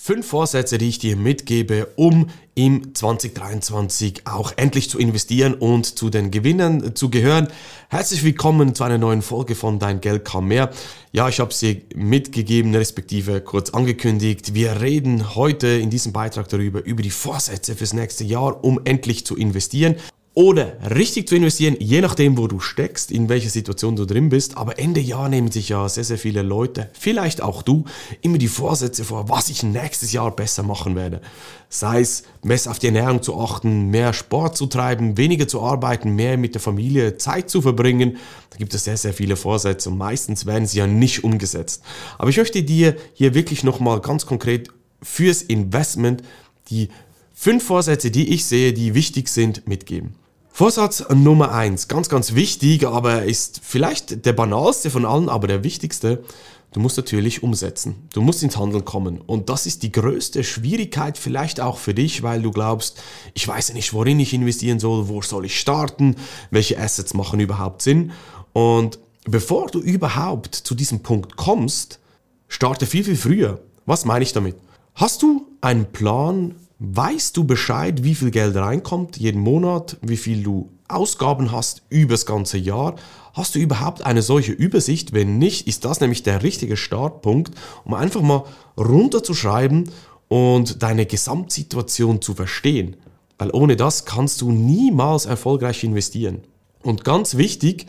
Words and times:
Fünf 0.00 0.28
Vorsätze, 0.28 0.78
die 0.78 0.88
ich 0.88 1.00
dir 1.00 1.16
mitgebe, 1.16 1.88
um 1.96 2.28
im 2.54 2.94
2023 2.94 4.28
auch 4.28 4.52
endlich 4.54 4.88
zu 4.88 4.96
investieren 4.96 5.54
und 5.54 5.98
zu 5.98 6.08
den 6.08 6.30
Gewinnern 6.30 6.94
zu 6.94 7.10
gehören. 7.10 7.48
Herzlich 7.88 8.22
willkommen 8.22 8.76
zu 8.76 8.84
einer 8.84 8.96
neuen 8.96 9.22
Folge 9.22 9.56
von 9.56 9.80
Dein 9.80 10.00
Geld 10.00 10.24
kam 10.24 10.46
mehr. 10.46 10.70
Ja, 11.10 11.28
ich 11.28 11.40
habe 11.40 11.52
sie 11.52 11.82
mitgegeben, 11.96 12.76
respektive 12.76 13.40
kurz 13.40 13.70
angekündigt. 13.70 14.54
Wir 14.54 14.80
reden 14.80 15.34
heute 15.34 15.66
in 15.66 15.90
diesem 15.90 16.12
Beitrag 16.12 16.48
darüber, 16.48 16.82
über 16.84 17.02
die 17.02 17.10
Vorsätze 17.10 17.74
fürs 17.74 17.92
nächste 17.92 18.22
Jahr, 18.22 18.64
um 18.64 18.80
endlich 18.84 19.26
zu 19.26 19.36
investieren 19.36 19.96
oder 20.38 20.76
richtig 20.94 21.26
zu 21.26 21.34
investieren, 21.34 21.74
je 21.80 22.00
nachdem, 22.00 22.38
wo 22.38 22.46
du 22.46 22.60
steckst, 22.60 23.10
in 23.10 23.28
welcher 23.28 23.50
Situation 23.50 23.96
du 23.96 24.04
drin 24.04 24.28
bist. 24.28 24.56
Aber 24.56 24.78
Ende 24.78 25.00
Jahr 25.00 25.28
nehmen 25.28 25.50
sich 25.50 25.70
ja 25.70 25.88
sehr, 25.88 26.04
sehr 26.04 26.16
viele 26.16 26.42
Leute, 26.42 26.90
vielleicht 26.92 27.42
auch 27.42 27.62
du, 27.62 27.86
immer 28.20 28.38
die 28.38 28.46
Vorsätze 28.46 29.02
vor, 29.02 29.28
was 29.28 29.48
ich 29.48 29.64
nächstes 29.64 30.12
Jahr 30.12 30.30
besser 30.30 30.62
machen 30.62 30.94
werde. 30.94 31.22
Sei 31.68 32.02
es, 32.02 32.22
besser 32.40 32.70
auf 32.70 32.78
die 32.78 32.86
Ernährung 32.86 33.20
zu 33.20 33.36
achten, 33.36 33.88
mehr 33.88 34.12
Sport 34.12 34.56
zu 34.56 34.66
treiben, 34.66 35.16
weniger 35.16 35.48
zu 35.48 35.60
arbeiten, 35.60 36.14
mehr 36.14 36.38
mit 36.38 36.54
der 36.54 36.60
Familie 36.60 37.16
Zeit 37.16 37.50
zu 37.50 37.60
verbringen. 37.60 38.18
Da 38.50 38.58
gibt 38.58 38.72
es 38.74 38.84
sehr, 38.84 38.96
sehr 38.96 39.14
viele 39.14 39.34
Vorsätze 39.34 39.90
und 39.90 39.98
meistens 39.98 40.46
werden 40.46 40.68
sie 40.68 40.78
ja 40.78 40.86
nicht 40.86 41.24
umgesetzt. 41.24 41.82
Aber 42.16 42.30
ich 42.30 42.36
möchte 42.36 42.62
dir 42.62 42.94
hier 43.12 43.34
wirklich 43.34 43.64
nochmal 43.64 44.00
ganz 44.00 44.24
konkret 44.24 44.68
fürs 45.02 45.42
Investment 45.42 46.22
die 46.70 46.90
fünf 47.34 47.64
Vorsätze, 47.64 48.12
die 48.12 48.32
ich 48.32 48.44
sehe, 48.44 48.72
die 48.72 48.94
wichtig 48.94 49.28
sind, 49.28 49.66
mitgeben. 49.66 50.14
Vorsatz 50.58 51.04
Nummer 51.14 51.52
eins, 51.52 51.86
ganz, 51.86 52.08
ganz 52.08 52.34
wichtig, 52.34 52.84
aber 52.84 53.22
ist 53.22 53.60
vielleicht 53.62 54.26
der 54.26 54.32
banalste 54.32 54.90
von 54.90 55.06
allen, 55.06 55.28
aber 55.28 55.46
der 55.46 55.62
wichtigste. 55.62 56.24
Du 56.72 56.80
musst 56.80 56.96
natürlich 56.96 57.44
umsetzen. 57.44 58.08
Du 58.12 58.22
musst 58.22 58.42
ins 58.42 58.56
Handeln 58.56 58.84
kommen. 58.84 59.20
Und 59.20 59.50
das 59.50 59.66
ist 59.66 59.84
die 59.84 59.92
größte 59.92 60.42
Schwierigkeit 60.42 61.16
vielleicht 61.16 61.60
auch 61.60 61.78
für 61.78 61.94
dich, 61.94 62.24
weil 62.24 62.42
du 62.42 62.50
glaubst, 62.50 63.00
ich 63.34 63.46
weiß 63.46 63.72
nicht, 63.72 63.94
worin 63.94 64.18
ich 64.18 64.34
investieren 64.34 64.80
soll, 64.80 65.06
wo 65.06 65.22
soll 65.22 65.44
ich 65.44 65.60
starten, 65.60 66.16
welche 66.50 66.76
Assets 66.76 67.14
machen 67.14 67.38
überhaupt 67.38 67.80
Sinn. 67.80 68.10
Und 68.52 68.98
bevor 69.26 69.68
du 69.68 69.78
überhaupt 69.78 70.56
zu 70.56 70.74
diesem 70.74 71.04
Punkt 71.04 71.36
kommst, 71.36 72.00
starte 72.48 72.86
viel, 72.86 73.04
viel 73.04 73.16
früher. 73.16 73.60
Was 73.86 74.04
meine 74.04 74.24
ich 74.24 74.32
damit? 74.32 74.56
Hast 74.96 75.22
du 75.22 75.46
einen 75.60 75.92
Plan, 75.92 76.56
Weißt 76.80 77.36
du 77.36 77.42
Bescheid, 77.42 78.04
wie 78.04 78.14
viel 78.14 78.30
Geld 78.30 78.54
reinkommt 78.54 79.16
jeden 79.16 79.42
Monat, 79.42 79.96
wie 80.00 80.16
viel 80.16 80.44
du 80.44 80.70
Ausgaben 80.86 81.50
hast 81.50 81.82
über 81.88 82.14
das 82.14 82.24
ganze 82.24 82.56
Jahr? 82.56 82.94
Hast 83.34 83.56
du 83.56 83.58
überhaupt 83.58 84.02
eine 84.02 84.22
solche 84.22 84.52
Übersicht? 84.52 85.12
Wenn 85.12 85.38
nicht, 85.38 85.66
ist 85.66 85.84
das 85.84 86.00
nämlich 86.00 86.22
der 86.22 86.44
richtige 86.44 86.76
Startpunkt, 86.76 87.52
um 87.84 87.94
einfach 87.94 88.22
mal 88.22 88.44
runterzuschreiben 88.76 89.90
und 90.28 90.80
deine 90.84 91.04
Gesamtsituation 91.04 92.22
zu 92.22 92.34
verstehen. 92.34 92.96
Weil 93.38 93.50
ohne 93.50 93.74
das 93.74 94.04
kannst 94.04 94.40
du 94.40 94.52
niemals 94.52 95.26
erfolgreich 95.26 95.82
investieren. 95.82 96.42
Und 96.84 97.02
ganz 97.04 97.36
wichtig, 97.36 97.86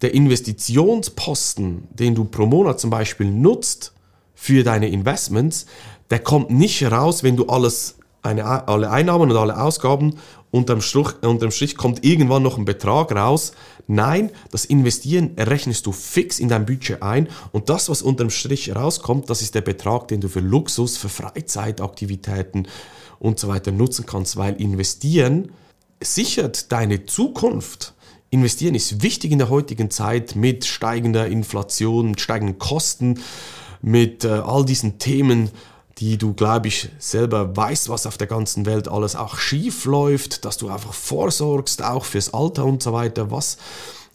der 0.00 0.14
Investitionsposten, 0.14 1.88
den 1.90 2.14
du 2.14 2.24
pro 2.24 2.46
Monat 2.46 2.80
zum 2.80 2.88
Beispiel 2.88 3.30
nutzt 3.30 3.92
für 4.34 4.64
deine 4.64 4.88
Investments, 4.88 5.66
der 6.08 6.20
kommt 6.20 6.50
nicht 6.50 6.82
raus, 6.90 7.22
wenn 7.22 7.36
du 7.36 7.46
alles 7.46 7.96
eine, 8.22 8.68
alle 8.68 8.90
Einnahmen 8.90 9.30
und 9.30 9.36
alle 9.36 9.60
Ausgaben, 9.60 10.16
unterm 10.50 10.80
Strich, 10.80 11.22
unterm 11.22 11.50
Strich 11.50 11.76
kommt 11.76 12.04
irgendwann 12.04 12.42
noch 12.42 12.58
ein 12.58 12.64
Betrag 12.64 13.12
raus. 13.12 13.52
Nein, 13.86 14.30
das 14.50 14.64
Investieren 14.64 15.32
rechnest 15.36 15.86
du 15.86 15.92
fix 15.92 16.38
in 16.38 16.48
dein 16.48 16.66
Budget 16.66 17.02
ein 17.02 17.28
und 17.52 17.68
das, 17.68 17.88
was 17.88 18.02
unterm 18.02 18.30
Strich 18.30 18.74
rauskommt, 18.74 19.30
das 19.30 19.42
ist 19.42 19.54
der 19.54 19.62
Betrag, 19.62 20.08
den 20.08 20.20
du 20.20 20.28
für 20.28 20.40
Luxus, 20.40 20.96
für 20.96 21.08
Freizeitaktivitäten 21.08 22.68
und 23.18 23.38
so 23.38 23.48
weiter 23.48 23.72
nutzen 23.72 24.06
kannst, 24.06 24.36
weil 24.36 24.60
investieren 24.60 25.52
sichert 26.02 26.72
deine 26.72 27.06
Zukunft. 27.06 27.94
Investieren 28.30 28.74
ist 28.74 29.02
wichtig 29.02 29.32
in 29.32 29.38
der 29.38 29.50
heutigen 29.50 29.90
Zeit 29.90 30.36
mit 30.36 30.64
steigender 30.64 31.26
Inflation, 31.26 32.10
mit 32.10 32.20
steigenden 32.20 32.58
Kosten, 32.58 33.20
mit 33.82 34.24
äh, 34.24 34.28
all 34.28 34.64
diesen 34.64 34.98
Themen 34.98 35.50
die 36.00 36.16
du, 36.16 36.32
glaube 36.32 36.68
ich, 36.68 36.88
selber 36.98 37.54
weißt, 37.54 37.90
was 37.90 38.06
auf 38.06 38.16
der 38.16 38.26
ganzen 38.26 38.64
Welt 38.64 38.88
alles 38.88 39.16
auch 39.16 39.36
schief 39.36 39.84
läuft, 39.84 40.46
dass 40.46 40.56
du 40.56 40.70
einfach 40.70 40.94
vorsorgst, 40.94 41.82
auch 41.84 42.06
fürs 42.06 42.32
Alter 42.32 42.64
und 42.64 42.82
so 42.82 42.94
weiter, 42.94 43.30
was, 43.30 43.58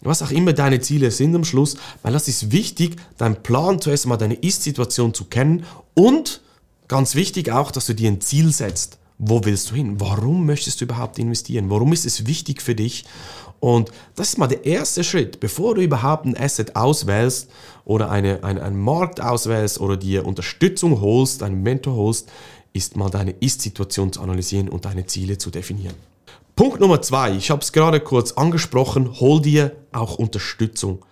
was 0.02 0.24
auch 0.24 0.32
immer 0.32 0.54
deine 0.54 0.80
Ziele 0.80 1.12
sind 1.12 1.36
am 1.36 1.46
Schluss, 1.46 1.78
weil 2.02 2.14
das 2.14 2.28
ist 2.28 2.52
wichtig, 2.52 2.96
dein 3.18 3.42
Plan 3.44 3.80
zuerst 3.80 4.08
mal 4.08 4.18
deine 4.18 4.34
Ist-Situation 4.34 5.14
zu 5.14 5.26
kennen 5.26 5.66
und 5.94 6.42
ganz 6.88 7.14
wichtig 7.14 7.52
auch, 7.52 7.70
dass 7.70 7.86
du 7.86 7.94
dir 7.94 8.10
ein 8.10 8.20
Ziel 8.20 8.52
setzt. 8.52 8.98
Wo 9.18 9.44
willst 9.46 9.72
du 9.72 9.76
hin? 9.76 10.00
Warum 10.00 10.46
möchtest 10.46 10.82
du 10.82 10.86
überhaupt 10.86 11.20
investieren? 11.20 11.70
Warum 11.70 11.94
ist 11.94 12.06
es 12.06 12.28
wichtig 12.28 12.62
für 12.62 12.76
dich? 12.76 13.06
Und 13.60 13.92
das 14.16 14.30
ist 14.30 14.38
mal 14.38 14.48
der 14.48 14.66
erste 14.66 15.04
Schritt, 15.04 15.40
bevor 15.40 15.76
du 15.76 15.82
überhaupt 15.82 16.26
ein 16.26 16.38
Asset 16.38 16.76
auswählst 16.76 17.50
oder 17.86 18.12
eine, 18.12 18.44
eine, 18.44 18.62
einen 18.62 18.80
Markt 18.80 19.22
auswählst 19.22 19.80
oder 19.80 19.98
dir 19.98 20.26
Unterstützung 20.26 21.00
holst, 21.02 21.42
einen 21.42 21.64
Mentor 21.64 21.96
holst, 21.96 22.30
ist 22.74 22.98
mal 22.98 23.10
deine 23.10 23.32
Ist-Situation 23.32 24.12
zu 24.12 24.22
analysieren 24.22 24.68
und 24.68 24.84
deine 24.84 25.06
Ziele 25.06 25.38
zu 25.38 25.50
definieren. 25.50 25.96
Punkt 26.56 26.80
Nummer 26.80 27.02
zwei, 27.02 27.32
ich 27.36 27.52
habe 27.52 27.62
es 27.62 27.72
gerade 27.72 28.00
kurz 28.02 28.34
angesprochen, 28.34 29.20
hol 29.20 29.42
dir 29.42 29.76
auch 29.94 30.16
Unterstützung. 30.16 31.06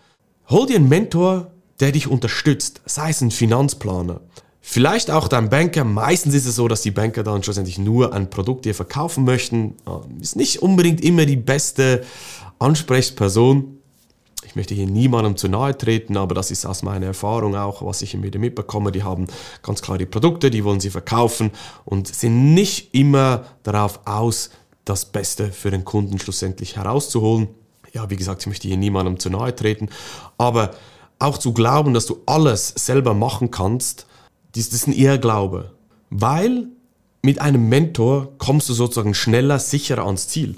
Hol 0.50 0.68
dir 0.68 0.76
einen 0.76 0.90
Mentor, 0.90 1.52
der 1.80 1.94
dich 1.94 2.08
unterstützt, 2.08 2.82
sei 2.86 3.10
es 3.10 3.22
ein 3.22 3.32
Finanzplaner, 3.32 4.22
Vielleicht 4.66 5.12
auch 5.12 5.28
dein 5.28 5.50
Banker. 5.50 5.84
Meistens 5.84 6.34
ist 6.34 6.46
es 6.46 6.56
so, 6.56 6.70
dass 6.70 6.82
die 6.82 6.90
Banker 6.90 7.22
dann 7.24 7.44
schlussendlich 7.44 7.78
nur 7.78 8.14
ein 8.14 8.30
Produkt 8.30 8.64
dir 8.64 8.74
verkaufen 8.74 9.26
möchten. 9.26 9.76
Ist 10.22 10.38
nicht 10.38 10.62
unbedingt 10.62 11.02
immer 11.02 11.26
die 11.26 11.36
beste 11.36 12.06
Ansprechperson. 12.60 13.78
Ich 14.46 14.56
möchte 14.56 14.74
hier 14.74 14.88
niemandem 14.88 15.36
zu 15.36 15.50
nahe 15.50 15.78
treten, 15.78 16.16
aber 16.16 16.34
das 16.34 16.50
ist 16.50 16.66
aus 16.66 16.82
meiner 16.82 17.08
Erfahrung 17.08 17.58
auch, 17.58 17.86
was 17.86 18.02
ich 18.02 18.14
immer 18.14 18.24
wieder 18.24 18.40
mitbekomme. 18.40 18.94
Die 18.94 19.04
haben 19.04 19.28
ganz 19.64 19.82
klar 19.82 19.98
die 19.98 20.06
Produkte, 20.06 20.50
die 20.50 20.64
wollen 20.64 20.80
sie 20.80 20.92
verkaufen 20.92 21.52
und 21.84 22.08
sind 22.08 22.54
nicht 22.54 22.96
immer 22.96 23.44
darauf 23.64 24.00
aus, 24.06 24.50
das 24.86 25.06
Beste 25.06 25.52
für 25.52 25.72
den 25.72 25.84
Kunden 25.84 26.20
schlussendlich 26.20 26.78
herauszuholen. 26.78 27.50
Ja, 27.92 28.10
wie 28.10 28.16
gesagt, 28.16 28.42
ich 28.42 28.48
möchte 28.48 28.70
hier 28.70 28.78
niemandem 28.78 29.20
zu 29.20 29.30
nahe 29.30 29.54
treten, 29.54 29.90
aber 30.38 30.72
auch 31.20 31.38
zu 31.38 31.52
glauben, 31.52 31.94
dass 31.94 32.06
du 32.06 32.22
alles 32.26 32.70
selber 32.70 33.14
machen 33.14 33.52
kannst, 33.52 34.08
das 34.56 34.68
ist 34.68 34.88
ein 34.88 34.94
Irrglaube, 34.94 35.72
weil 36.10 36.68
mit 37.22 37.40
einem 37.40 37.70
Mentor 37.70 38.38
kommst 38.38 38.70
du 38.70 38.74
sozusagen 38.74 39.14
schneller, 39.14 39.60
sicherer 39.60 40.06
ans 40.06 40.28
Ziel. 40.28 40.58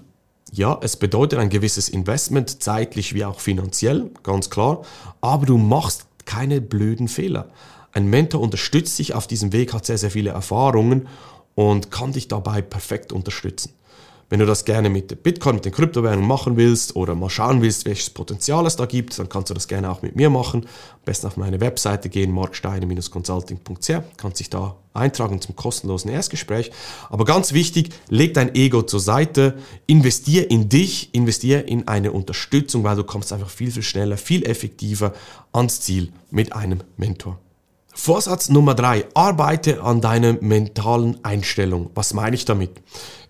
Ja, 0.52 0.78
es 0.82 0.98
bedeutet 0.98 1.40
ein 1.40 1.50
gewisses 1.50 1.90
Investment, 1.90 2.62
zeitlich 2.62 3.14
wie 3.14 3.26
auch 3.26 3.40
finanziell, 3.40 4.10
ganz 4.24 4.50
klar, 4.50 4.84
aber 5.22 5.46
du 5.46 5.58
machst 5.58 6.06
keine 6.26 6.62
blöden 6.62 7.08
Fehler. 7.08 7.50
Ein 7.92 8.08
Mentor 8.08 8.42
unterstützt 8.42 9.00
dich 9.00 9.14
auf 9.14 9.28
diesem 9.28 9.54
Weg, 9.54 9.74
hat 9.74 9.86
sehr, 9.86 9.98
sehr 9.98 10.12
viele 10.12 10.32
Erfahrungen 10.32 11.08
und 11.56 11.92
kann 11.92 12.12
dich 12.12 12.28
dabei 12.28 12.62
perfekt 12.62 13.14
unterstützen. 13.14 13.74
Wenn 14.28 14.40
du 14.40 14.48
das 14.48 14.66
gerne 14.66 14.90
mit 14.90 15.22
Bitcoin, 15.22 15.56
mit 15.56 15.66
den 15.66 15.72
Kryptowährungen 15.72 16.26
machen 16.26 16.58
willst 16.58 16.96
oder 16.96 17.14
mal 17.14 17.30
schauen 17.30 17.62
willst, 17.62 17.86
welches 17.86 18.10
Potenzial 18.10 18.66
es 18.66 18.76
da 18.76 18.88
gibt, 18.88 19.18
dann 19.20 19.30
kannst 19.30 19.52
du 19.52 19.54
das 19.54 19.68
gerne 19.68 19.92
auch 19.92 20.02
mit 20.02 20.16
mir 20.16 20.32
machen. 20.32 20.62
Am 20.64 21.00
besten 21.06 21.28
auf 21.28 21.38
meine 21.38 21.60
Webseite 21.62 22.10
gehen, 22.10 22.32
marksteine-consulting.ch, 22.32 24.02
kannst 24.18 24.40
dich 24.40 24.50
da 24.50 24.78
eintragen 24.96 25.42
zum 25.42 25.56
kostenlosen 25.56 26.10
Erstgespräch. 26.10 26.72
Aber 27.12 27.24
ganz 27.26 27.54
wichtig, 27.54 27.90
leg 28.10 28.34
dein 28.34 28.56
Ego 28.56 28.82
zur 28.82 29.00
Seite, 29.00 29.60
investier 29.86 30.50
in 30.50 30.70
dich, 30.70 31.14
investier 31.14 31.68
in 31.68 31.88
eine 31.88 32.12
Unterstützung, 32.12 32.84
weil 32.84 32.96
du 32.96 33.04
kommst 33.04 33.32
einfach 33.32 33.50
viel, 33.50 33.70
viel 33.70 33.84
schneller, 33.84 34.18
viel 34.18 34.44
effektiver 34.44 35.14
ans 35.52 35.82
Ziel 35.82 36.12
mit 36.32 36.54
einem 36.54 36.82
Mentor. 36.98 37.40
Vorsatz 37.98 38.50
Nummer 38.50 38.76
drei: 38.76 39.06
Arbeite 39.14 39.82
an 39.82 40.02
deiner 40.02 40.34
mentalen 40.34 41.18
Einstellung. 41.24 41.90
Was 41.96 42.14
meine 42.14 42.36
ich 42.36 42.44
damit? 42.44 42.82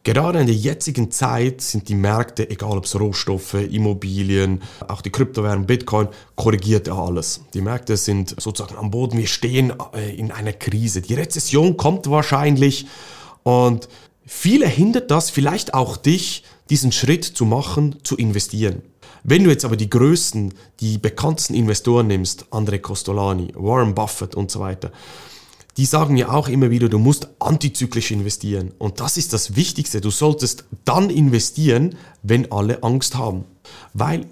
Gerade 0.03 0.39
in 0.39 0.47
der 0.47 0.55
jetzigen 0.55 1.11
Zeit 1.11 1.61
sind 1.61 1.87
die 1.87 1.95
Märkte, 1.95 2.49
egal 2.49 2.77
ob 2.77 2.85
es 2.85 2.99
Rohstoffe, 2.99 3.53
Immobilien, 3.53 4.61
auch 4.87 5.01
die 5.01 5.11
Kryptowährung, 5.11 5.65
Bitcoin, 5.65 6.09
korrigiert 6.35 6.87
ja 6.87 6.95
alles. 6.95 7.41
Die 7.53 7.61
Märkte 7.61 7.95
sind 7.95 8.35
sozusagen 8.39 8.77
am 8.77 8.91
Boden. 8.91 9.17
Wir 9.19 9.27
stehen 9.27 9.73
äh, 9.93 10.15
in 10.15 10.31
einer 10.31 10.53
Krise. 10.53 11.01
Die 11.01 11.13
Rezession 11.13 11.77
kommt 11.77 12.09
wahrscheinlich 12.09 12.87
und 13.43 13.87
viele 14.25 14.67
hindert 14.67 15.11
das, 15.11 15.29
vielleicht 15.29 15.75
auch 15.75 15.95
dich, 15.95 16.43
diesen 16.71 16.91
Schritt 16.91 17.23
zu 17.23 17.45
machen, 17.45 17.97
zu 18.03 18.17
investieren. 18.17 18.81
Wenn 19.27 19.43
du 19.43 19.49
jetzt 19.49 19.65
aber 19.65 19.75
die 19.75 19.89
größten, 19.89 20.53
die 20.81 20.99
bekanntesten 20.99 21.55
Investoren 21.55 22.05
nimmst, 22.05 22.45
André 22.51 22.77
Costolani, 22.77 23.53
Warren 23.55 23.95
Buffett 23.95 24.35
und 24.35 24.51
so 24.51 24.59
weiter, 24.59 24.91
die 25.77 25.85
sagen 25.85 26.15
ja 26.15 26.29
auch 26.29 26.47
immer 26.47 26.69
wieder, 26.69 26.89
du 26.89 26.99
musst 26.99 27.29
antizyklisch 27.39 28.11
investieren. 28.11 28.71
Und 28.77 28.99
das 28.99 29.17
ist 29.17 29.33
das 29.33 29.55
Wichtigste. 29.55 29.99
Du 29.99 30.11
solltest 30.11 30.65
dann 30.85 31.09
investieren, 31.09 31.95
wenn 32.21 32.51
alle 32.51 32.83
Angst 32.83 33.15
haben. 33.15 33.45
Weil 33.95 34.27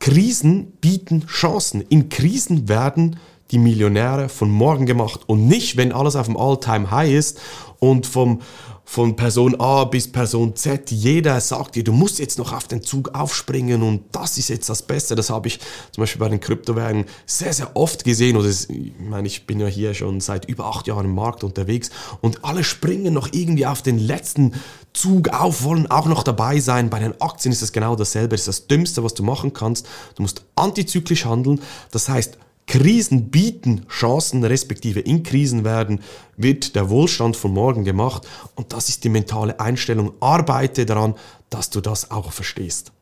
Krisen 0.00 0.72
bieten 0.82 1.26
Chancen. 1.26 1.80
In 1.80 2.10
Krisen 2.10 2.68
werden 2.68 3.18
die 3.52 3.58
Millionäre 3.58 4.28
von 4.28 4.50
morgen 4.50 4.84
gemacht 4.84 5.22
und 5.26 5.48
nicht, 5.48 5.78
wenn 5.78 5.92
alles 5.92 6.14
auf 6.14 6.26
dem 6.26 6.36
All-Time-High 6.36 7.10
ist 7.10 7.40
und 7.78 8.06
vom, 8.06 8.42
von 8.88 9.16
Person 9.16 9.60
A 9.60 9.84
bis 9.84 10.10
Person 10.10 10.54
Z, 10.54 10.92
jeder 10.92 11.40
sagt 11.40 11.74
dir, 11.74 11.82
du 11.82 11.92
musst 11.92 12.20
jetzt 12.20 12.38
noch 12.38 12.52
auf 12.52 12.68
den 12.68 12.82
Zug 12.82 13.14
aufspringen 13.14 13.82
und 13.82 14.04
das 14.12 14.38
ist 14.38 14.48
jetzt 14.48 14.68
das 14.68 14.82
Beste. 14.82 15.16
Das 15.16 15.28
habe 15.28 15.48
ich 15.48 15.58
zum 15.90 16.02
Beispiel 16.02 16.20
bei 16.20 16.28
den 16.28 16.38
Kryptowährungen 16.38 17.04
sehr, 17.26 17.52
sehr 17.52 17.74
oft 17.74 18.04
gesehen. 18.04 18.36
Oder 18.36 18.48
ich 18.48 18.68
meine, 19.00 19.26
ich 19.26 19.44
bin 19.44 19.58
ja 19.58 19.66
hier 19.66 19.92
schon 19.92 20.20
seit 20.20 20.44
über 20.48 20.66
acht 20.66 20.86
Jahren 20.86 21.06
im 21.06 21.14
Markt 21.16 21.42
unterwegs 21.42 21.90
und 22.20 22.44
alle 22.44 22.62
springen 22.62 23.12
noch 23.12 23.28
irgendwie 23.32 23.66
auf 23.66 23.82
den 23.82 23.98
letzten 23.98 24.52
Zug 24.92 25.30
auf, 25.30 25.64
wollen 25.64 25.90
auch 25.90 26.06
noch 26.06 26.22
dabei 26.22 26.60
sein. 26.60 26.88
Bei 26.88 27.00
den 27.00 27.20
Aktien 27.20 27.50
ist 27.52 27.62
es 27.62 27.72
genau 27.72 27.96
dasselbe. 27.96 28.36
Das 28.36 28.42
ist 28.42 28.48
das 28.48 28.66
Dümmste, 28.68 29.02
was 29.02 29.14
du 29.14 29.24
machen 29.24 29.52
kannst. 29.52 29.86
Du 30.14 30.22
musst 30.22 30.44
antizyklisch 30.54 31.24
handeln. 31.24 31.60
Das 31.90 32.08
heißt, 32.08 32.38
Krisen 32.66 33.30
bieten 33.30 33.86
Chancen, 33.88 34.44
respektive 34.44 35.00
in 35.00 35.22
Krisen 35.22 35.64
werden, 35.64 36.00
wird 36.36 36.74
der 36.74 36.90
Wohlstand 36.90 37.36
von 37.36 37.52
morgen 37.52 37.84
gemacht. 37.84 38.26
Und 38.56 38.72
das 38.72 38.88
ist 38.88 39.04
die 39.04 39.08
mentale 39.08 39.60
Einstellung. 39.60 40.12
Arbeite 40.20 40.84
daran, 40.84 41.14
dass 41.48 41.70
du 41.70 41.80
das 41.80 42.10
auch 42.10 42.32
verstehst. 42.32 42.92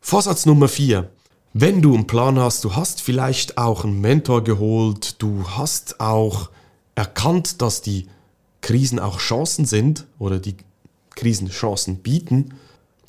Vorsatz 0.00 0.46
Nummer 0.46 0.68
4. 0.68 1.10
Wenn 1.52 1.82
du 1.82 1.94
einen 1.94 2.06
Plan 2.06 2.38
hast, 2.38 2.64
du 2.64 2.74
hast 2.74 3.02
vielleicht 3.02 3.58
auch 3.58 3.84
einen 3.84 4.00
Mentor 4.00 4.42
geholt, 4.42 5.20
du 5.20 5.44
hast 5.46 6.00
auch 6.00 6.48
erkannt, 6.94 7.60
dass 7.60 7.82
die 7.82 8.06
Krisen 8.62 8.98
auch 8.98 9.18
Chancen 9.18 9.66
sind 9.66 10.06
oder 10.18 10.38
die 10.38 10.56
Krisen 11.10 11.50
Chancen 11.50 11.98
bieten, 11.98 12.54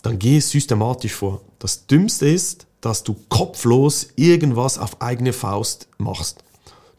dann 0.02 0.20
geh 0.20 0.40
systematisch 0.42 1.14
vor. 1.14 1.42
Das 1.60 1.88
Dümmste 1.88 2.28
ist, 2.28 2.68
dass 2.84 3.04
du 3.04 3.16
kopflos 3.30 4.10
irgendwas 4.18 4.78
auf 4.78 5.02
eigene 5.02 5.32
Faust 5.32 5.88
machst. 5.98 6.44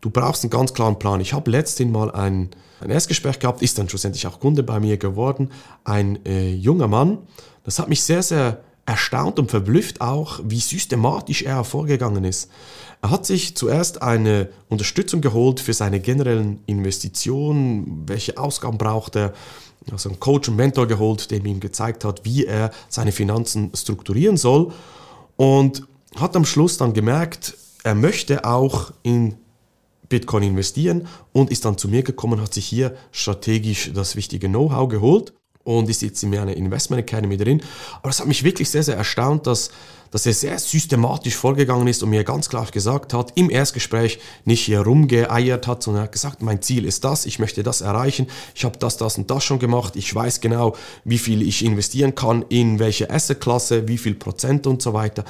Du 0.00 0.08
brauchst 0.08 0.42
einen 0.42 0.50
ganz 0.50 0.72
klaren 0.72 0.98
Plan. 0.98 1.20
Ich 1.20 1.34
habe 1.34 1.50
letztens 1.50 1.92
mal 1.92 2.10
ein, 2.10 2.48
ein 2.80 2.90
Erstgespräch 2.90 3.38
gehabt, 3.38 3.60
ist 3.60 3.78
dann 3.78 3.88
schlussendlich 3.88 4.26
auch 4.26 4.40
Kunde 4.40 4.62
bei 4.62 4.80
mir 4.80 4.96
geworden. 4.96 5.50
Ein 5.84 6.24
äh, 6.24 6.54
junger 6.54 6.88
Mann. 6.88 7.18
Das 7.64 7.78
hat 7.78 7.90
mich 7.90 8.02
sehr, 8.02 8.22
sehr 8.22 8.60
erstaunt 8.86 9.38
und 9.38 9.50
verblüfft 9.50 10.00
auch, 10.00 10.40
wie 10.42 10.58
systematisch 10.58 11.42
er 11.42 11.64
vorgegangen 11.64 12.24
ist. 12.24 12.50
Er 13.02 13.10
hat 13.10 13.26
sich 13.26 13.54
zuerst 13.54 14.00
eine 14.00 14.48
Unterstützung 14.70 15.20
geholt 15.20 15.60
für 15.60 15.74
seine 15.74 16.00
generellen 16.00 16.60
Investitionen, 16.64 18.04
welche 18.06 18.38
Ausgaben 18.38 18.78
braucht 18.78 19.16
er, 19.16 19.34
also 19.92 20.08
einen 20.08 20.18
Coach 20.18 20.48
und 20.48 20.56
Mentor 20.56 20.86
geholt, 20.86 21.30
der 21.30 21.44
ihm 21.44 21.60
gezeigt 21.60 22.06
hat, 22.06 22.24
wie 22.24 22.46
er 22.46 22.70
seine 22.88 23.12
Finanzen 23.12 23.70
strukturieren 23.74 24.38
soll 24.38 24.72
und 25.36 25.86
hat 26.16 26.36
am 26.36 26.44
Schluss 26.44 26.76
dann 26.76 26.92
gemerkt, 26.92 27.56
er 27.82 27.94
möchte 27.94 28.44
auch 28.44 28.92
in 29.02 29.36
Bitcoin 30.08 30.42
investieren 30.44 31.06
und 31.32 31.50
ist 31.50 31.64
dann 31.64 31.78
zu 31.78 31.88
mir 31.88 32.02
gekommen, 32.02 32.40
hat 32.40 32.54
sich 32.54 32.66
hier 32.66 32.96
strategisch 33.10 33.90
das 33.94 34.16
wichtige 34.16 34.48
Know-how 34.48 34.88
geholt 34.88 35.32
und 35.64 35.88
ist 35.88 36.02
jetzt 36.02 36.22
in 36.22 36.30
meiner 36.30 36.56
Investment 36.56 37.00
Academy 37.00 37.36
drin. 37.36 37.62
Aber 38.00 38.10
es 38.10 38.20
hat 38.20 38.26
mich 38.26 38.44
wirklich 38.44 38.70
sehr, 38.70 38.82
sehr 38.82 38.96
erstaunt, 38.96 39.46
dass, 39.46 39.70
dass 40.10 40.26
er 40.26 40.34
sehr 40.34 40.58
systematisch 40.58 41.34
vorgegangen 41.34 41.88
ist 41.88 42.02
und 42.02 42.10
mir 42.10 42.22
ganz 42.22 42.48
klar 42.48 42.66
gesagt 42.70 43.14
hat, 43.14 43.32
im 43.34 43.50
Erstgespräch 43.50 44.20
nicht 44.44 44.60
hier 44.60 44.80
rumgeeiert 44.80 45.66
hat, 45.66 45.82
sondern 45.82 46.02
er 46.02 46.04
hat 46.04 46.12
gesagt, 46.12 46.42
mein 46.42 46.62
Ziel 46.62 46.84
ist 46.84 47.02
das, 47.02 47.26
ich 47.26 47.38
möchte 47.38 47.62
das 47.62 47.80
erreichen, 47.80 48.28
ich 48.54 48.64
habe 48.64 48.78
das, 48.78 48.98
das 48.98 49.18
und 49.18 49.30
das 49.30 49.42
schon 49.42 49.58
gemacht, 49.58 49.96
ich 49.96 50.14
weiß 50.14 50.40
genau, 50.40 50.76
wie 51.04 51.18
viel 51.18 51.42
ich 51.42 51.64
investieren 51.64 52.14
kann, 52.14 52.44
in 52.50 52.78
welche 52.78 53.10
Assetklasse, 53.10 53.88
wie 53.88 53.98
viel 53.98 54.14
Prozent 54.14 54.66
und 54.66 54.82
so 54.82 54.92
weiter. 54.92 55.24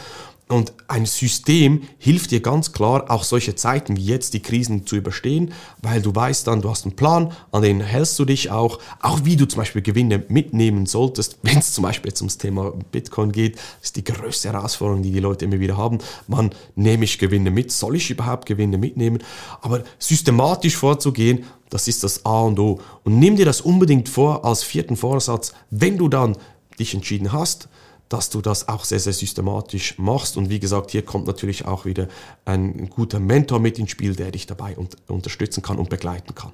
Und 0.47 0.75
ein 0.89 1.07
System 1.07 1.83
hilft 1.99 2.31
dir 2.31 2.41
ganz 2.41 2.73
klar, 2.73 3.11
auch 3.11 3.25
solche 3.25 3.55
Zeiten 3.55 3.97
wie 3.97 4.05
jetzt 4.05 4.35
die 4.35 4.43
Krisen 4.43 4.87
zu 4.87 4.97
überstehen, 4.97 5.55
weil 5.81 6.03
du 6.03 6.15
weißt 6.15 6.47
dann, 6.47 6.61
du 6.61 6.69
hast 6.69 6.85
einen 6.85 6.97
Plan, 6.97 7.33
an 7.51 7.63
den 7.63 7.81
hältst 7.81 8.19
du 8.19 8.27
dich 8.27 8.51
auch, 8.51 8.79
auch 9.01 9.21
wie 9.25 9.37
du 9.37 9.47
zum 9.47 9.61
Beispiel 9.61 9.81
Gewinne 9.81 10.23
mitnehmen 10.29 10.85
solltest, 10.85 11.39
wenn 11.43 11.59
es 11.59 11.73
zum 11.73 11.83
Beispiel 11.83 12.11
jetzt 12.11 12.21
ums 12.21 12.37
Thema 12.37 12.75
Bitcoin 12.93 13.33
geht, 13.33 13.57
das 13.57 13.85
ist 13.85 13.97
die 13.97 14.05
größte 14.05 14.53
Herausforderung, 14.53 15.03
die 15.03 15.13
die 15.13 15.21
Leute 15.21 15.47
immer 15.47 15.61
wieder 15.61 15.79
haben. 15.79 15.99
Man, 16.29 16.51
nehme 16.77 17.05
ich 17.05 17.19
Gewinne 17.19 17.51
mit? 17.51 17.73
Soll 17.73 17.97
ich 17.97 18.11
überhaupt 18.11 18.45
Gewinne 18.45 18.77
mitnehmen? 18.77 19.23
Aber 19.63 19.83
systematisch 19.99 20.77
vorzugehen, 20.77 21.45
das 21.71 21.89
ist 21.89 22.05
das 22.05 22.27
A 22.27 22.43
und 22.43 22.59
O. 22.59 22.81
Und 23.03 23.19
nimm 23.19 23.37
dir 23.37 23.47
das 23.47 23.63
unbedingt 23.63 24.11
vor 24.11 24.45
als 24.45 24.63
vierten 24.63 24.97
Vorsatz, 24.97 25.55
wenn 25.71 25.97
du 25.97 26.09
dann 26.09 26.37
dich 26.79 26.93
entschieden 26.95 27.33
hast, 27.33 27.69
dass 28.09 28.31
du 28.31 28.41
das 28.41 28.69
auch 28.69 28.85
sehr, 28.85 29.01
sehr 29.01 29.13
systematisch 29.13 29.99
machst. 29.99 30.37
Und 30.37 30.51
wie 30.51 30.61
gesagt, 30.61 30.91
hier 30.91 31.03
kommt 31.03 31.27
natürlich 31.27 31.65
auch 31.65 31.85
wieder 31.85 32.09
ein 32.45 32.91
guter 32.91 33.21
Mentor 33.21 33.61
mit 33.61 33.79
ins 33.79 33.91
Spiel, 33.91 34.15
der 34.15 34.31
dich 34.31 34.47
dabei 34.47 34.77
unterstützen 35.09 35.63
kann 35.63 35.79
und 35.79 35.91
begleiten 35.91 36.35
kann. 36.35 36.53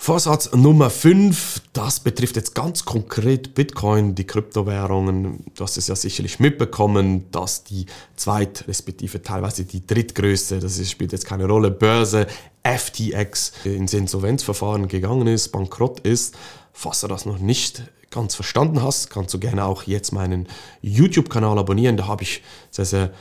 Vorsatz 0.00 0.52
Nummer 0.52 0.90
5, 0.90 1.60
das 1.72 1.98
betrifft 1.98 2.36
jetzt 2.36 2.54
ganz 2.54 2.84
konkret 2.84 3.56
Bitcoin, 3.56 4.14
die 4.14 4.24
Kryptowährungen. 4.24 5.44
Du 5.56 5.64
hast 5.64 5.76
es 5.76 5.88
ja 5.88 5.96
sicherlich 5.96 6.38
mitbekommen, 6.38 7.24
dass 7.32 7.64
die 7.64 7.86
zweit, 8.14 8.64
respektive 8.68 9.22
teilweise 9.22 9.64
die 9.64 9.84
drittgrößte, 9.84 10.60
das 10.60 10.88
spielt 10.88 11.10
jetzt 11.10 11.26
keine 11.26 11.46
Rolle, 11.46 11.72
Börse 11.72 12.28
FTX 12.62 13.52
ins 13.64 13.92
Insolvenzverfahren 13.92 14.86
gegangen 14.86 15.26
ist, 15.26 15.48
bankrott 15.48 15.98
ist. 16.00 16.36
Falls 16.72 17.00
du 17.00 17.08
das 17.08 17.26
noch 17.26 17.40
nicht 17.40 17.82
ganz 18.10 18.34
verstanden 18.34 18.82
hast, 18.82 19.10
kannst 19.10 19.34
du 19.34 19.38
gerne 19.38 19.64
auch 19.64 19.84
jetzt 19.84 20.12
meinen 20.12 20.46
YouTube-Kanal 20.82 21.58
abonnieren. 21.58 21.96
Da 21.96 22.06
habe 22.06 22.22
ich 22.22 22.42
sehr, 22.70 22.84
sehr 22.84 23.12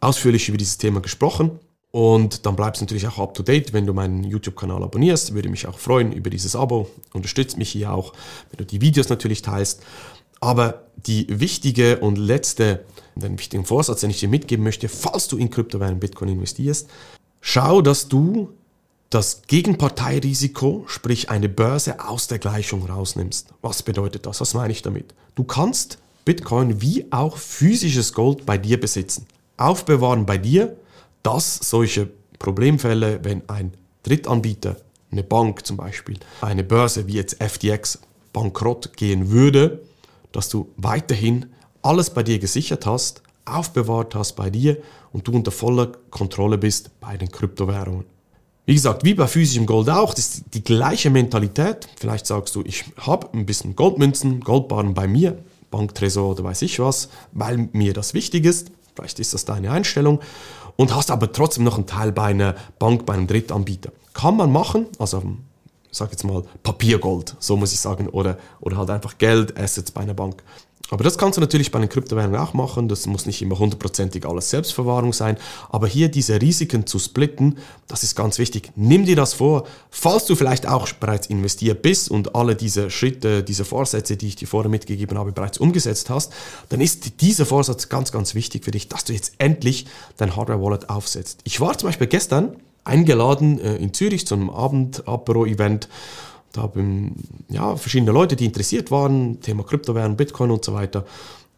ausführlich 0.00 0.48
über 0.48 0.58
dieses 0.58 0.78
Thema 0.78 1.00
gesprochen. 1.00 1.58
Und 1.92 2.44
dann 2.44 2.56
bleibst 2.56 2.80
du 2.80 2.84
natürlich 2.84 3.06
auch 3.06 3.18
up 3.18 3.34
to 3.34 3.42
date, 3.42 3.72
wenn 3.72 3.86
du 3.86 3.94
meinen 3.94 4.22
YouTube-Kanal 4.22 4.82
abonnierst. 4.82 5.34
Würde 5.34 5.48
mich 5.48 5.66
auch 5.66 5.78
freuen 5.78 6.12
über 6.12 6.28
dieses 6.28 6.54
Abo. 6.54 6.90
Unterstützt 7.14 7.56
mich 7.56 7.70
hier 7.70 7.92
auch, 7.92 8.12
wenn 8.50 8.58
du 8.58 8.64
die 8.64 8.80
Videos 8.80 9.08
natürlich 9.08 9.40
teilst. 9.40 9.82
Aber 10.40 10.82
die 11.06 11.26
wichtige 11.40 11.98
und 11.98 12.18
letzte, 12.18 12.84
den 13.14 13.38
wichtigen 13.38 13.64
Vorsatz, 13.64 14.00
den 14.00 14.10
ich 14.10 14.20
dir 14.20 14.28
mitgeben 14.28 14.62
möchte, 14.62 14.88
falls 14.88 15.28
du 15.28 15.38
in 15.38 15.50
Kryptowährungen 15.50 16.00
Bitcoin 16.00 16.28
investierst, 16.28 16.88
schau, 17.40 17.80
dass 17.80 18.08
du 18.08 18.50
das 19.10 19.42
Gegenparteirisiko, 19.46 20.84
sprich 20.88 21.30
eine 21.30 21.48
Börse 21.48 22.04
aus 22.06 22.26
der 22.26 22.38
Gleichung 22.38 22.86
rausnimmst. 22.86 23.48
Was 23.62 23.82
bedeutet 23.82 24.26
das? 24.26 24.40
Was 24.40 24.54
meine 24.54 24.72
ich 24.72 24.82
damit? 24.82 25.14
Du 25.34 25.44
kannst 25.44 25.98
Bitcoin 26.24 26.82
wie 26.82 27.06
auch 27.12 27.36
physisches 27.36 28.12
Gold 28.12 28.44
bei 28.46 28.58
dir 28.58 28.80
besitzen. 28.80 29.26
Aufbewahren 29.56 30.26
bei 30.26 30.38
dir, 30.38 30.76
dass 31.22 31.56
solche 31.56 32.10
Problemfälle, 32.38 33.20
wenn 33.22 33.48
ein 33.48 33.72
Drittanbieter, 34.02 34.76
eine 35.12 35.22
Bank 35.22 35.64
zum 35.64 35.76
Beispiel, 35.76 36.18
eine 36.40 36.64
Börse 36.64 37.06
wie 37.06 37.14
jetzt 37.14 37.42
FTX 37.42 38.00
bankrott 38.32 38.96
gehen 38.96 39.30
würde, 39.30 39.82
dass 40.32 40.48
du 40.48 40.68
weiterhin 40.76 41.46
alles 41.80 42.10
bei 42.10 42.22
dir 42.22 42.38
gesichert 42.38 42.86
hast, 42.86 43.22
aufbewahrt 43.44 44.14
hast 44.14 44.34
bei 44.34 44.50
dir 44.50 44.78
und 45.12 45.26
du 45.28 45.32
unter 45.32 45.52
voller 45.52 45.92
Kontrolle 46.10 46.58
bist 46.58 46.90
bei 47.00 47.16
den 47.16 47.30
Kryptowährungen. 47.30 48.15
Wie 48.66 48.74
gesagt, 48.74 49.04
wie 49.04 49.14
bei 49.14 49.28
physischem 49.28 49.64
Gold 49.64 49.88
auch, 49.88 50.12
das 50.12 50.26
ist 50.26 50.44
die 50.54 50.64
gleiche 50.64 51.08
Mentalität. 51.08 51.88
Vielleicht 51.96 52.26
sagst 52.26 52.52
du, 52.56 52.62
ich 52.66 52.84
habe 52.98 53.28
ein 53.32 53.46
bisschen 53.46 53.76
Goldmünzen, 53.76 54.40
Goldbarren 54.40 54.92
bei 54.92 55.06
mir, 55.06 55.38
Banktresor 55.70 56.32
oder 56.32 56.42
weiß 56.42 56.62
ich 56.62 56.80
was, 56.80 57.08
weil 57.30 57.68
mir 57.72 57.92
das 57.92 58.12
wichtig 58.12 58.44
ist. 58.44 58.72
Vielleicht 58.96 59.20
ist 59.20 59.34
das 59.34 59.44
deine 59.44 59.70
Einstellung. 59.70 60.20
Und 60.74 60.96
hast 60.96 61.12
aber 61.12 61.30
trotzdem 61.30 61.62
noch 61.62 61.76
einen 61.76 61.86
Teil 61.86 62.10
bei 62.10 62.24
einer 62.24 62.56
Bank, 62.80 63.06
bei 63.06 63.14
einem 63.14 63.28
Drittanbieter. 63.28 63.92
Kann 64.12 64.36
man 64.36 64.50
machen, 64.50 64.86
also 64.98 65.22
sag 65.92 66.10
jetzt 66.10 66.24
mal 66.24 66.42
Papiergold, 66.64 67.36
so 67.38 67.56
muss 67.56 67.72
ich 67.72 67.78
sagen, 67.78 68.08
oder, 68.08 68.36
oder 68.60 68.78
halt 68.78 68.90
einfach 68.90 69.16
Geld, 69.16 69.56
Assets 69.56 69.92
bei 69.92 70.00
einer 70.00 70.14
Bank. 70.14 70.42
Aber 70.90 71.02
das 71.02 71.18
kannst 71.18 71.36
du 71.36 71.40
natürlich 71.40 71.72
bei 71.72 71.80
den 71.80 71.88
Kryptowährungen 71.88 72.38
auch 72.40 72.54
machen. 72.54 72.88
Das 72.88 73.06
muss 73.06 73.26
nicht 73.26 73.42
immer 73.42 73.58
hundertprozentig 73.58 74.24
alles 74.24 74.50
Selbstverwahrung 74.50 75.12
sein. 75.12 75.36
Aber 75.68 75.88
hier 75.88 76.08
diese 76.08 76.40
Risiken 76.40 76.86
zu 76.86 76.98
splitten, 76.98 77.58
das 77.88 78.04
ist 78.04 78.14
ganz 78.14 78.38
wichtig. 78.38 78.70
Nimm 78.76 79.04
dir 79.04 79.16
das 79.16 79.34
vor. 79.34 79.66
Falls 79.90 80.26
du 80.26 80.36
vielleicht 80.36 80.68
auch 80.68 80.90
bereits 80.92 81.26
investiert 81.26 81.82
bist 81.82 82.10
und 82.10 82.36
alle 82.36 82.54
diese 82.54 82.90
Schritte, 82.90 83.42
diese 83.42 83.64
Vorsätze, 83.64 84.16
die 84.16 84.28
ich 84.28 84.36
dir 84.36 84.46
vorher 84.46 84.70
mitgegeben 84.70 85.18
habe, 85.18 85.32
bereits 85.32 85.58
umgesetzt 85.58 86.08
hast, 86.08 86.32
dann 86.68 86.80
ist 86.80 87.20
dieser 87.20 87.46
Vorsatz 87.46 87.88
ganz, 87.88 88.12
ganz 88.12 88.34
wichtig 88.34 88.64
für 88.64 88.70
dich, 88.70 88.88
dass 88.88 89.04
du 89.04 89.12
jetzt 89.12 89.32
endlich 89.38 89.86
dein 90.18 90.36
Hardware-Wallet 90.36 90.88
aufsetzt. 90.88 91.40
Ich 91.44 91.60
war 91.60 91.76
zum 91.76 91.88
Beispiel 91.88 92.06
gestern 92.06 92.56
eingeladen 92.84 93.58
äh, 93.58 93.76
in 93.76 93.92
Zürich 93.92 94.26
zu 94.26 94.34
einem 94.34 94.50
Abend-Apero-Event 94.50 95.88
da 96.52 96.62
haben 96.62 97.16
ja, 97.48 97.76
verschiedene 97.76 98.12
Leute, 98.12 98.36
die 98.36 98.46
interessiert 98.46 98.90
waren, 98.90 99.40
Thema 99.40 99.62
Kryptowährung, 99.62 100.16
Bitcoin 100.16 100.50
und 100.50 100.64
so 100.64 100.72
weiter. 100.72 101.04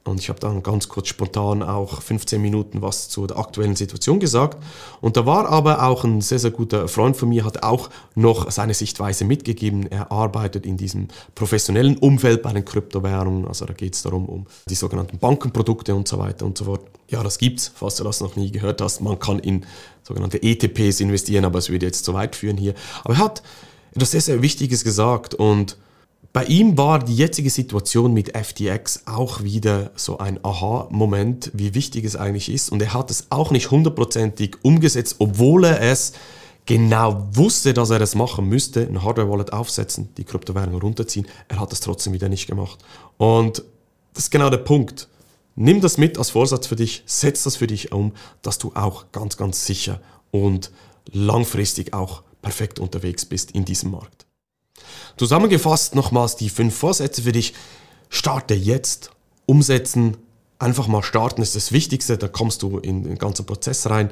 Und 0.08 0.20
ich 0.20 0.28
habe 0.28 0.40
dann 0.40 0.62
ganz 0.62 0.88
kurz 0.88 1.08
spontan 1.08 1.62
auch 1.62 2.00
15 2.00 2.40
Minuten 2.40 2.80
was 2.80 3.08
zu 3.08 3.26
der 3.26 3.38
aktuellen 3.38 3.76
Situation 3.76 4.18
gesagt. 4.18 4.62
Und 5.00 5.16
da 5.16 5.26
war 5.26 5.48
aber 5.48 5.82
auch 5.86 6.04
ein 6.04 6.20
sehr, 6.20 6.38
sehr 6.38 6.50
guter 6.50 6.88
Freund 6.88 7.16
von 7.16 7.28
mir, 7.28 7.44
hat 7.44 7.62
auch 7.62 7.90
noch 8.14 8.50
seine 8.50 8.74
Sichtweise 8.74 9.24
mitgegeben. 9.24 9.86
Er 9.86 10.10
arbeitet 10.10 10.64
in 10.64 10.76
diesem 10.76 11.08
professionellen 11.34 11.98
Umfeld 11.98 12.42
bei 12.42 12.52
den 12.52 12.64
Kryptowährungen. 12.64 13.46
Also 13.46 13.66
da 13.66 13.74
geht 13.74 13.94
es 13.94 14.02
darum, 14.02 14.26
um 14.26 14.46
die 14.68 14.74
sogenannten 14.74 15.18
Bankenprodukte 15.18 15.94
und 15.94 16.08
so 16.08 16.18
weiter 16.18 16.46
und 16.46 16.56
so 16.56 16.64
fort. 16.64 16.80
Ja, 17.08 17.22
das 17.22 17.38
gibt's, 17.38 17.70
falls 17.74 17.96
du 17.96 18.04
das 18.04 18.20
noch 18.20 18.36
nie 18.36 18.50
gehört 18.50 18.80
hast. 18.80 19.00
Man 19.00 19.18
kann 19.18 19.38
in 19.38 19.66
sogenannte 20.02 20.42
ETPs 20.42 21.00
investieren, 21.00 21.44
aber 21.44 21.58
es 21.58 21.68
würde 21.68 21.86
jetzt 21.86 22.04
zu 22.04 22.14
weit 22.14 22.34
führen 22.34 22.56
hier. 22.56 22.74
Aber 23.04 23.14
er 23.14 23.20
hat 23.20 23.42
etwas 23.94 24.10
sehr, 24.12 24.20
sehr 24.20 24.42
Wichtiges 24.42 24.84
gesagt 24.84 25.34
und 25.34 25.76
bei 26.32 26.44
ihm 26.44 26.76
war 26.76 26.98
die 26.98 27.16
jetzige 27.16 27.50
Situation 27.50 28.12
mit 28.12 28.36
FTX 28.36 29.06
auch 29.06 29.42
wieder 29.42 29.90
so 29.96 30.18
ein 30.18 30.38
Aha-Moment, 30.44 31.50
wie 31.54 31.74
wichtig 31.74 32.04
es 32.04 32.16
eigentlich 32.16 32.50
ist. 32.52 32.70
Und 32.70 32.82
er 32.82 32.92
hat 32.92 33.10
es 33.10 33.26
auch 33.30 33.50
nicht 33.50 33.70
hundertprozentig 33.70 34.56
umgesetzt, 34.62 35.16
obwohl 35.18 35.64
er 35.64 35.80
es 35.80 36.12
genau 36.66 37.26
wusste, 37.32 37.72
dass 37.72 37.88
er 37.88 38.00
es 38.02 38.14
machen 38.14 38.46
müsste, 38.46 38.82
ein 38.82 39.02
Hardware-Wallet 39.02 39.54
aufsetzen, 39.54 40.10
die 40.18 40.24
Kryptowährung 40.24 40.78
runterziehen. 40.78 41.26
Er 41.48 41.60
hat 41.60 41.72
es 41.72 41.80
trotzdem 41.80 42.12
wieder 42.12 42.28
nicht 42.28 42.46
gemacht. 42.46 42.78
Und 43.16 43.64
das 44.12 44.24
ist 44.24 44.30
genau 44.30 44.50
der 44.50 44.58
Punkt. 44.58 45.08
Nimm 45.56 45.80
das 45.80 45.96
mit 45.96 46.18
als 46.18 46.30
Vorsatz 46.30 46.66
für 46.66 46.76
dich, 46.76 47.02
setz 47.06 47.42
das 47.44 47.56
für 47.56 47.66
dich 47.66 47.90
um, 47.90 48.12
dass 48.42 48.58
du 48.58 48.72
auch 48.74 49.06
ganz, 49.12 49.38
ganz 49.38 49.64
sicher 49.64 50.00
und 50.30 50.70
langfristig 51.10 51.94
auch 51.94 52.22
perfekt 52.48 52.78
unterwegs 52.78 53.26
bist 53.26 53.50
in 53.50 53.66
diesem 53.66 53.90
Markt. 53.90 54.24
Zusammengefasst 55.18 55.94
nochmals 55.94 56.34
die 56.34 56.48
fünf 56.48 56.74
Vorsätze 56.74 57.20
für 57.20 57.32
dich. 57.32 57.52
Starte 58.08 58.54
jetzt, 58.54 59.10
umsetzen, 59.44 60.16
einfach 60.58 60.86
mal 60.88 61.02
starten 61.02 61.42
ist 61.42 61.54
das 61.56 61.72
Wichtigste, 61.72 62.16
da 62.16 62.26
kommst 62.26 62.62
du 62.62 62.78
in 62.78 63.04
den 63.04 63.18
ganzen 63.18 63.44
Prozess 63.44 63.90
rein. 63.90 64.10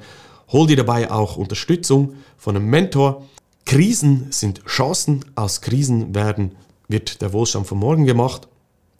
Hol 0.48 0.66
dir 0.66 0.76
dabei 0.76 1.10
auch 1.10 1.38
Unterstützung 1.38 2.16
von 2.36 2.56
einem 2.56 2.66
Mentor. 2.66 3.26
Krisen 3.64 4.26
sind 4.32 4.62
Chancen, 4.66 5.24
aus 5.34 5.62
Krisen 5.62 6.14
werden, 6.14 6.56
wird 6.88 7.22
der 7.22 7.32
Wohlstand 7.32 7.66
von 7.66 7.78
morgen 7.78 8.04
gemacht. 8.04 8.48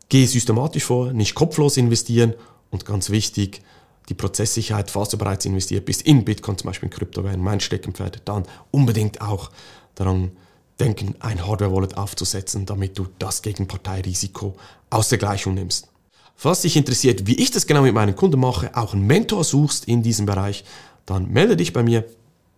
Gehe 0.08 0.26
systematisch 0.26 0.84
vor, 0.84 1.12
nicht 1.12 1.34
kopflos 1.34 1.76
investieren 1.76 2.32
und 2.70 2.86
ganz 2.86 3.10
wichtig, 3.10 3.60
die 4.08 4.14
Prozesssicherheit, 4.14 4.90
falls 4.90 5.10
du 5.10 5.18
bereits 5.18 5.44
investiert 5.44 5.84
bist 5.84 6.02
in 6.02 6.24
Bitcoin, 6.24 6.56
zum 6.58 6.68
Beispiel 6.68 6.88
in 6.88 6.94
Kryptowährungen, 6.94 7.42
mein 7.42 7.60
Steckenpferd, 7.60 8.22
dann 8.24 8.44
unbedingt 8.70 9.20
auch 9.20 9.50
daran 9.94 10.32
denken, 10.78 11.14
ein 11.20 11.46
Hardware-Wallet 11.46 11.96
aufzusetzen, 11.96 12.66
damit 12.66 12.98
du 12.98 13.06
das 13.18 13.42
Gegenparteirisiko 13.42 14.54
aus 14.90 15.08
der 15.08 15.18
Gleichung 15.18 15.54
nimmst. 15.54 15.88
Falls 16.36 16.60
dich 16.60 16.76
interessiert, 16.76 17.26
wie 17.26 17.36
ich 17.36 17.50
das 17.50 17.66
genau 17.66 17.82
mit 17.82 17.94
meinen 17.94 18.14
Kunden 18.14 18.38
mache, 18.38 18.76
auch 18.76 18.92
einen 18.92 19.06
Mentor 19.06 19.42
suchst 19.42 19.86
in 19.86 20.02
diesem 20.02 20.26
Bereich, 20.26 20.64
dann 21.06 21.30
melde 21.32 21.56
dich 21.56 21.72
bei 21.72 21.82
mir, 21.82 22.04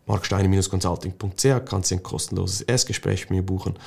marksteine-consulting.ch, 0.07 1.65
kannst 1.65 1.93
ein 1.93 2.03
kostenloses 2.03 2.63
Erstgespräch 2.63 3.31
mit 3.31 3.31
mir 3.31 3.43
buchen 3.43 3.79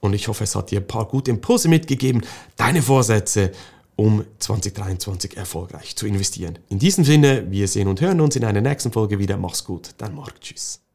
und 0.00 0.14
ich 0.14 0.28
hoffe, 0.28 0.44
es 0.44 0.54
hat 0.54 0.70
dir 0.70 0.80
ein 0.80 0.86
paar 0.86 1.06
gute 1.06 1.30
Impulse 1.30 1.68
mitgegeben, 1.68 2.22
deine 2.56 2.82
Vorsätze, 2.82 3.52
um 3.96 4.24
2023 4.38 5.36
erfolgreich 5.36 5.96
zu 5.96 6.06
investieren. 6.06 6.58
In 6.68 6.78
diesem 6.78 7.04
Sinne, 7.04 7.50
wir 7.50 7.66
sehen 7.66 7.88
und 7.88 8.00
hören 8.00 8.20
uns 8.20 8.36
in 8.36 8.44
einer 8.44 8.60
nächsten 8.60 8.92
Folge 8.92 9.18
wieder. 9.18 9.36
Mach's 9.36 9.64
gut, 9.64 9.94
dein 9.98 10.14
Marc. 10.14 10.40
Tschüss. 10.40 10.85